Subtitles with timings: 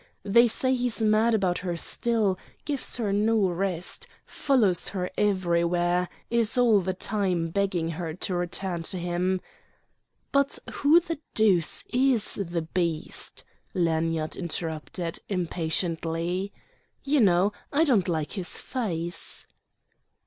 [0.23, 6.57] They say he's mad about her still, gives her no rest, follows her everywhere, is
[6.57, 9.41] all the time begging her to return to him—"
[10.31, 13.43] "But who the deuce is the beast?"
[13.75, 16.51] Lanyard interrupted, impatiently.
[17.03, 19.45] "You know, I don't like his face."